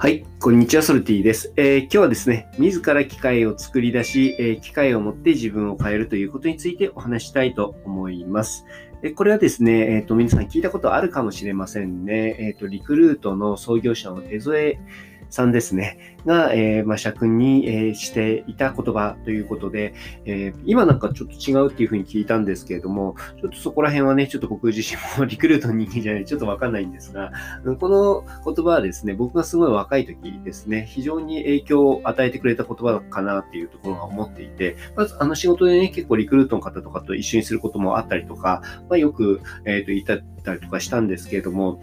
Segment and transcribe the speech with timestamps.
[0.00, 8.64] はい、こんにちは、ソルティです、えー、今日はですね、自ら機械を作り出し、えー、機械を持って自分を変えるということについてお話したいと思います。
[9.02, 12.36] えこれはですね、えっ、と、皆さん聞いたことあるかもしれませんね。
[12.38, 14.78] えっ、と、リクルートの創業者の江添
[15.30, 27.32] さんですね、が、えー、まあ、社訓に、えー、していた言葉ということで、えー、今なんかちょっと違うっていうふうに聞いたんですけれども、ちょっとそこら辺はね、ちょっと僕自身もリクルートの人間じゃない、ちょっとわかんないんですが、
[27.78, 40.04] この言葉はですね、僕がすごい若い時ですね、非常に影響を与えてくれた言葉かなっていうところが思っていて、まずあの仕事でね、結構リクルートの方とかと一緒にすることもあったりとか、まあ、よく、えっ、と、言っ
[40.42, 41.80] たりとかしたんですけれども、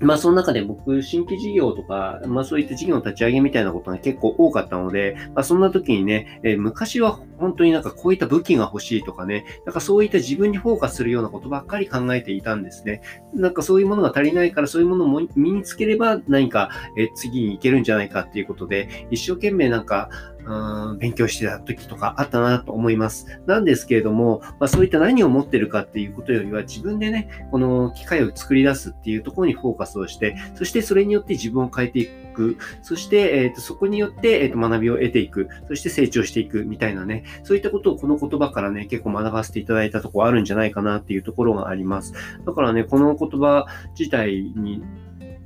[0.00, 13.00] まあ、その中で僕、新規事業とか、まあ、そういった事業の立ち上げみたいなことが結構多かったので、まあ、そんな時にね、えー、昔は本当になんかこういった武器が欲しいとかね、なんかそういった自分にフォーカスするようなことばっかり考えていたんですね。
[13.34, 20.10] なんかそういうものが足りないから、そういうものを身につければ何か、えー、次に行けるんじゃないかっていうことで、一生懸命なんか、
[20.48, 23.40] うん勉強してた時とかあったなと思います。
[23.46, 32.56] なんですけれども、まあ、そういった何を持ってるかっていうことよりは自分でね、この機械を作り出すっていうところにフォーカスをして、そしてそれによって自分を変えていく。
[32.82, 35.48] そして、えーと、そこによって、えーと、学びを得ていく。
[35.66, 42.14] そして成長していくみたいなね、そういったことをこの言葉からね、結構学ばせていただいたとこあるんじゃないかなっていうところがあります。
[42.46, 43.66] だからね、この言葉
[43.98, 44.82] 自体に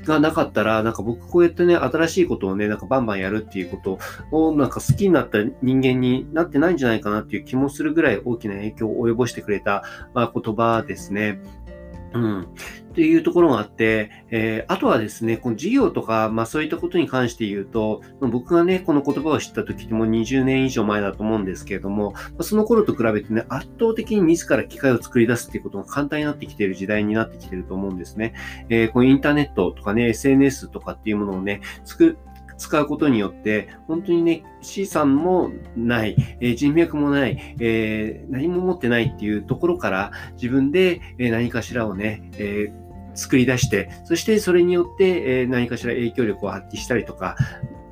[0.05, 3.99] がなかったら、なんか僕こうやってね、新しいことをね、なんかバンバンやるっていうこと
[4.37, 11.41] を、なんか好きになった人間になってないんじゃないかなっていう気もするぐらい大きな影響を及ぼしてくれた、まあ、言葉ですね。
[12.15, 12.43] うん。
[12.93, 28.35] っていうところがあって、えー、あとはですね、この事業とか、まあそういったことに関して言うと、僕がね、この言葉を知った時ってもう20年以上前だと思うんですけれども、その頃と比べてね、圧倒的に自ら機械を作り出すっていうことが簡単になってきている時代になってきていると思うんですね。
[28.69, 32.19] えー、このインターネットとかね、SNS とかっていうものをね、作
[32.63, 42.73] 使うことによって、本当にね、資産もない、えー、人脈もない、えー、何も持ってないっていうところから、自分で、え何かしらをね、え
[43.15, 47.37] 作り出して、そしてそれによって、え何かしら影響力を発揮したりとか、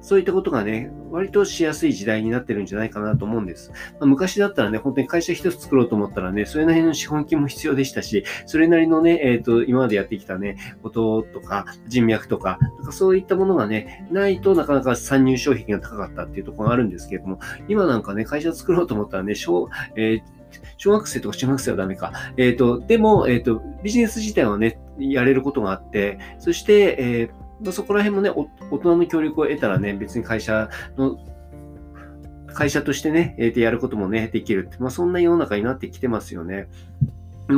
[0.01, 3.71] そういったことがね、割としやすい時代になってるんじゃないかなと思うんです。
[3.71, 17.39] まあ、昔だったらね、本当に会社一つ作ろうと思ったらね、それなりの資本金も必要でしたし、それなりのね、えっ、ー、と、今までやってきたね、こととか、人脈とか、なんかそういったものがね、ないとなかなか参入障壁が高かったっていうところがあるんですけれども、
[17.69, 20.41] 今なんかね、会社作ろうと思ったらね、小、えー
[20.77, 22.13] 小学生とか中学生はダメか。
[22.37, 27.31] えっ、ー、と、でも、えっ、と、ビジネス自体はね、やれることがあって、そして、えー、
[27.73, 28.31] そこら辺もね、
[28.71, 31.19] 大人の協力を得たらね、別に会社の、
[32.53, 36.69] 会社としてね、えー、やることもね、できるって、まあ、そんな世の中になってきてますよね。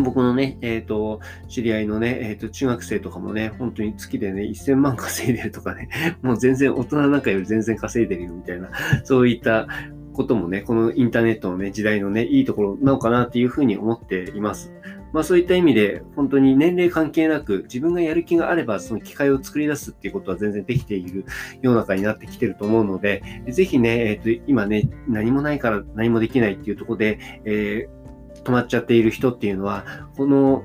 [0.00, 5.88] 僕のね、えっ、ー、と、知り合いのね、えっ、ー、と、中学生とかもね、本当に月でね、1000万稼いでるとかね、
[6.22, 8.70] もう全然大人なんかより全然稼いでるよみたいな、
[9.04, 9.68] そういった
[10.12, 14.72] こともね、このインターネットのね、時代のね、いいところなのかなっていうふうに思っています。
[15.12, 21.26] まあそういった意味で、本当に年齢関係なく、自分がやる気があれば、その機会を作り出すっていうことは全然できている
[21.60, 29.84] 世の中になってきてると思うので、ぜひね、えっ、ー、と、今ね、何もないから何もできないっていうところで、えー、止まっちゃっている人っていうのは、
[30.16, 30.64] この、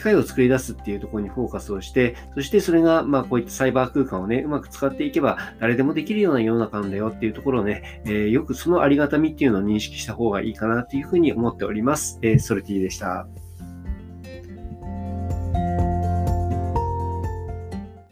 [0.00, 12.18] 機械を作り出すっていうところにフォーカスをして、そしてそれが、まあこういったサイバー空間をね、うまく使っていけば、誰でもできるような世の中なんだよっていうところをね、えー、よくそのありがたみっていうのを認識した方がいいかなっていうふうに思っております。
[12.22, 13.28] えー、ソルティでした。